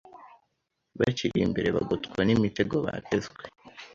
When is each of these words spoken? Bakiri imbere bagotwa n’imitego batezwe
Bakiri 0.99 1.37
imbere 1.45 1.69
bagotwa 1.77 2.19
n’imitego 2.23 2.75
batezwe 2.85 3.43